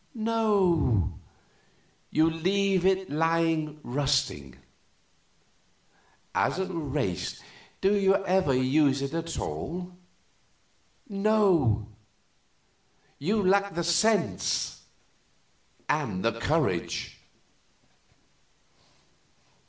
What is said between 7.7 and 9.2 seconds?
do you ever use it